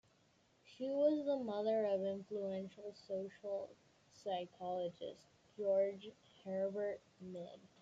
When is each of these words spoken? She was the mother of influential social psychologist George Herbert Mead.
She 0.63 0.89
was 0.89 1.27
the 1.27 1.37
mother 1.37 1.85
of 1.85 2.01
influential 2.01 2.95
social 3.07 3.69
psychologist 4.11 5.27
George 5.55 6.07
Herbert 6.43 7.01
Mead. 7.21 7.59